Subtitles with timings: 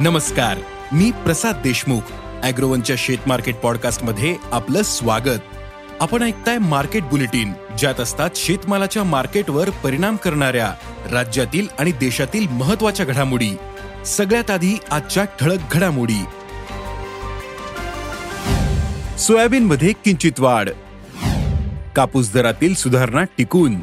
[0.00, 0.58] नमस्कार
[0.92, 2.00] मी प्रसाद देशमुख
[2.42, 5.40] अॅग्रोवनच्या शेत मार्केट पॉडकास्टमध्ये आपलं स्वागत.
[6.00, 10.74] आपण ऐकताय मार्केट बुलेटिन ज्यात असतात शेतमालाच्या मार्केटवर परिणाम करणाऱ्या
[11.12, 13.50] राज्यातील आणि देशातील महत्त्वाच्या घडामोडी.
[14.06, 16.24] सगळ्यात आधी आजच्या ठळक घडामोडी.
[19.18, 20.68] सोयाबीन मध्ये किंचित वाढ.
[21.96, 23.80] कापूस दरातील सुधारणा टिकून.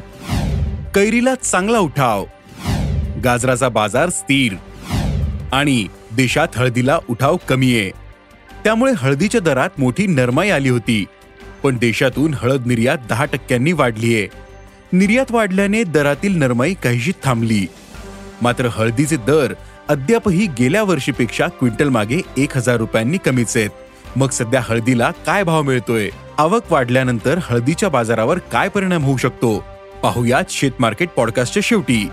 [0.94, 2.24] कैरीला चांगला उठाव.
[3.24, 4.52] गाजराचा बाजार स्थिर.
[5.52, 7.90] आणि देशात हळदीला उठाव कमी आहे
[8.64, 11.04] त्यामुळे हळदीच्या दरात मोठी नरमाई आली होती.
[11.62, 14.28] पण देशातून हळद निर्यात दहा टक्क्यांनी वाढलीये.
[14.92, 17.66] निर्यात वाढल्याने दरातील नरमाई काहीशी थांबली.
[18.42, 19.54] मात्र हळदीचे दर
[19.88, 23.70] अद्यापही गेल्या वर्षीपेक्षा क्विंटल मागे एक हजार रुपयांनी कमीच आहेत.
[24.16, 26.10] मग सध्या हळदीला काय भाव मिळतोय?
[26.38, 29.64] आवक वाढल्यानंतर हळदीच्या बाजारावर काय परिणाम होऊ शकतो?
[30.02, 32.08] पाहुयात शेत मार्केट पॉडकास्टच्या शेवटी.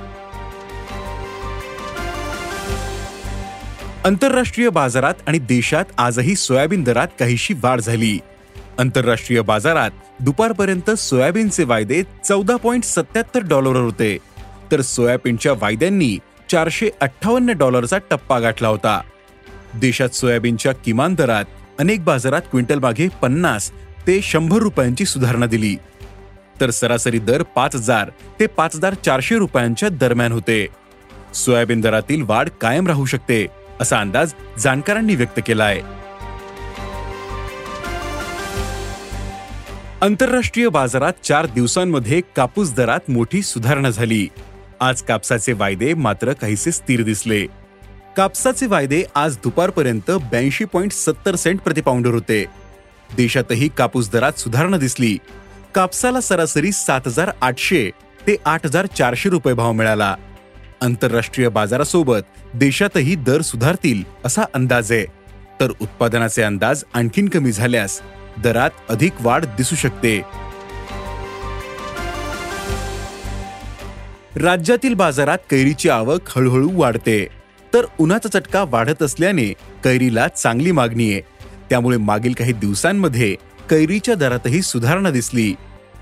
[4.05, 8.19] आंतरराष्ट्रीय बाजारात आणि देशात आजही सोयाबीन दरात काहीशी वाढ झाली.
[8.79, 14.17] आंतरराष्ट्रीय बाजारात दुपारपर्यंत सोयाबीनचे वायदे चौदा पॉइंट सत्याहत्तर डॉलरवर होते.
[14.71, 16.17] तर सोयाबीनच्या वायद्यांनी
[16.51, 19.01] चारशे अठ्ठावन्न डॉलरचा टप्पा गाठला होता.
[19.73, 21.45] देशात सोयाबीनच्या किमान दरात
[21.79, 23.71] अनेक बाजारात क्विंटल मागे पन्नास
[24.07, 25.75] ते शंभर रुपयांची सुधारणा दिली.
[26.61, 30.67] तर सरासरी दर पाच हजार ते पाच हजार चारशे रुपयांच्या दरम्यान होते.
[31.33, 33.62] सोयाबीन दरातील वाढ कायम राहू शकते.
[33.81, 35.81] असा अंदाज जाणकारांनी व्यक्त केला आहे.
[40.01, 44.27] आंतरराष्ट्रीय बाजारात चार दिवसांमध्ये कापूस दरात मोठी सुधारणा झाली.
[44.79, 47.45] आज कापसाचे वायदे मात्र काहीसे स्थिर दिसले.
[48.17, 52.45] कापसाचे वायदे आज दुपारपर्यंत ब्याऐंशी पॉईंट सत्तर सेंट प्रतिपाऊंडर होते.
[53.17, 55.17] देशातही कापूस दरात सुधारणा दिसली.
[55.75, 57.91] कापसाला सरासरी सात हजार आठशे
[58.27, 60.15] ते आठ हजार चारशे रुपये भाव मिळाला.
[60.83, 62.21] आंतरराष्ट्रीय बाजारासोबत
[62.53, 65.05] देशातही दर सुधारतील असा अंदाज आहे.
[65.59, 68.01] तर उत्पादनाचे अंदाज आणखीन कमी झाल्यास
[68.43, 70.21] दरात अधिक वाढ दिसू शकते.
[74.35, 77.27] राज्यातील बाजारात कैरीची आवक हळूहळू वाढते.
[77.73, 81.21] तर उन्हाचा चटका वाढत असल्याने कैरीला चांगली मागणी आहे.
[81.69, 83.35] त्यामुळे मागील काही दिवसांमध्ये
[83.69, 85.53] कैरीच्या दरातही सुधारणा दिसली.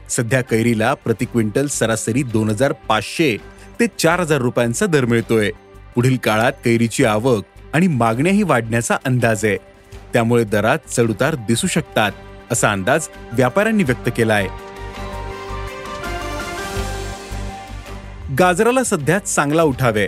[0.09, 3.37] सध्या कैरीला प्रति क्विंटल सरासरी दोन हजार पाचशे
[3.81, 5.51] ते चार हजार रुपयांचा दर मिळतोय.
[5.95, 9.57] पुढील काळात कैरीची आवक आणि मागण्याही वाढण्याचा अंदाज आहे.
[10.13, 12.11] त्यामुळे दरात चढउतार दिसू शकतात
[12.51, 14.47] असा अंदाज व्यापाऱ्यांनी व्यक्त केलाय.
[18.39, 20.07] गाजराला सध्या चांगला उठावे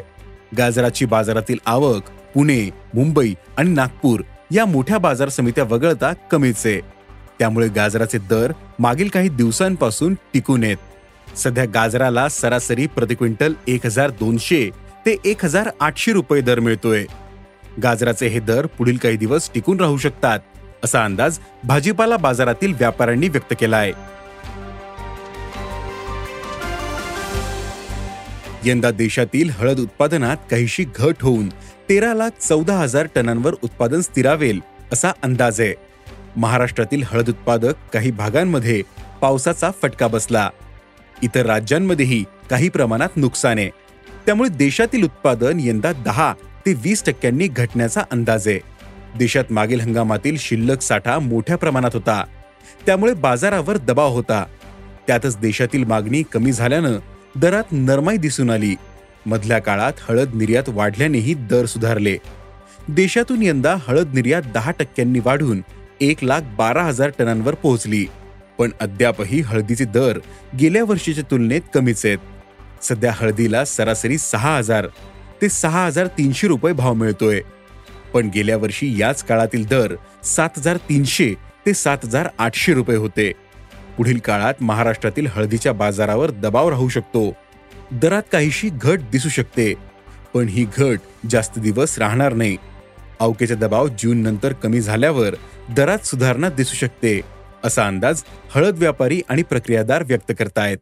[0.57, 2.03] गाजराची बाजारातील आवक
[2.33, 6.79] पुणे मुंबई आणि नागपूर या मोठ्या बाजार समित्या वगळता कमीच आहे.
[7.39, 10.77] त्यामुळे गाजराचे दर मागील काही दिवसांपासून टिकून आहेत.
[11.37, 14.69] सध्या गाजराला सरासरी प्रति क्विंटल एक हजार दोनशे
[15.05, 17.05] ते एक हजार आठशे रुपये दर मिळतोय.
[17.83, 20.39] गाजराचे हे दर पुढील काही दिवस टिकून राहू शकतात
[20.83, 23.91] असा अंदाज भाजीपाला बाजारातील व्यापाऱ्यांनी व्यक्त केला आहे
[28.65, 31.49] यंदा देशातील हळद उत्पादनात काहीशी घट होऊन
[31.89, 34.59] तेरा लाख चौदा हजार टनांवर उत्पादन स्थिरावेल
[34.91, 35.73] असा अंदाज आहे.
[36.35, 38.81] महाराष्ट्रातील हळद उत्पादक काही भागांमध्ये
[39.21, 40.49] पावसाचा फटका बसला.
[41.23, 43.69] इतर राज्यांमध्येही काही प्रमाणात नुकसान आहे.
[44.25, 46.33] त्यामुळे देशातील उत्पादन यंदा दहा
[46.65, 48.59] ते वीस टक्क्यांनी घटण्याचा अंदाज आहे.
[49.17, 52.23] देशात मागील हंगामातील शिल्लक साठा मोठ्या प्रमाणात होता.
[52.85, 54.45] त्यामुळे बाजारावर दबाव होता.
[55.07, 56.99] त्यातच देशातील मागणी कमी झाल्यानं
[57.35, 58.75] दरात नरमाई दिसून आली.
[59.25, 62.17] मधल्या काळात हळद निर्यात वाढल्यानेही दर सुधारले.
[62.87, 65.61] देशातून यंदा हळद निर्यात दहा टक्क्यांनी वाढून
[66.01, 68.05] एक लाख बारा हजार टनांवर पोहोचली.
[68.57, 70.19] पण अद्यापही हळदीचे दर
[70.59, 72.17] गेल्या वर्षीच्या तुलनेत कमीच आहेत.
[72.81, 74.87] सध्या हळदीला सरासरी सहा हजार
[75.41, 77.41] ते सहा हजार तीनशे रुपये भाव मिळतोय.
[78.13, 81.33] पण गेल्या वर्षी याच काळातील दर सात हजार तीनशे
[81.65, 83.31] ते सात हजार आठशे रुपये होते.
[83.97, 87.31] पुढील काळात महाराष्ट्रातील हळदीच्या बाजारावर दबाव राहू शकतो.
[87.91, 89.73] दरात काहीशी घट दिसू शकते
[90.33, 92.57] पण ही घट जास्त दिवस राहणार नाही.
[93.19, 95.35] अवकेचा दबाव जून नंतर कमी झाल्यावर
[95.75, 97.21] दरात सुधारणा दिसू शकते.
[97.63, 98.23] असा अंदाज
[98.55, 100.77] हळद व्यापारी आणि प्रक्रियादार व्यक्त करतायत.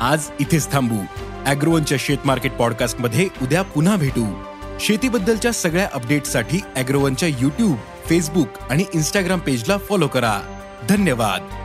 [0.00, 0.98] आज इथेच थांबू.
[1.46, 4.42] अॅग्रोवनच्या शेत मार्केट पॉडकास्टमध्ये उद्या पुन्हा भेटू.
[4.80, 7.76] शेतीबद्दलच्या सगळ्या अपडेटसाठी अॅग्रोवनच्या युट्यूब
[8.06, 10.40] फेसबुक आणि इन्स्टाग्राम पेजला फॉलो करा.
[10.88, 11.63] धन्यवाद.